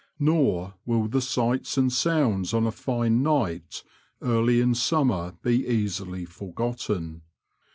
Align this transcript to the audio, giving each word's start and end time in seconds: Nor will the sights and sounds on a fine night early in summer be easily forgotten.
Nor 0.17 0.73
will 0.83 1.07
the 1.07 1.21
sights 1.21 1.77
and 1.77 1.93
sounds 1.93 2.55
on 2.55 2.65
a 2.65 2.71
fine 2.71 3.21
night 3.21 3.83
early 4.19 4.59
in 4.59 4.73
summer 4.73 5.33
be 5.43 5.63
easily 5.67 6.25
forgotten. 6.25 7.21